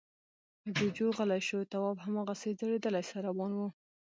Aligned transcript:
جُوجُو 0.75 1.07
غلی 1.17 1.41
شو. 1.47 1.59
تواب 1.71 1.97
هماغسې 2.05 2.49
ځړېدلی 2.59 3.03
سر 3.09 3.21
روان 3.27 3.51
و. 3.55 3.59